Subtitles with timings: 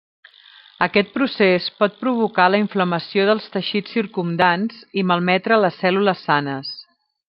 [0.85, 6.79] Aquest procés pot provocar la inflamació dels teixits circumdants i malmetre les cèl·lules sanes.